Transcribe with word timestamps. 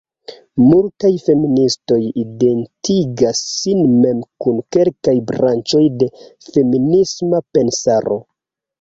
Multaj 0.61 1.11
feministoj 1.27 1.97
identigas 2.21 3.43
sin 3.59 3.85
mem 3.99 4.25
kun 4.47 4.59
kelkaj 4.79 5.17
branĉoj 5.31 5.87
de 6.03 6.13
feminisma 6.51 7.47
pensaro. 7.57 8.23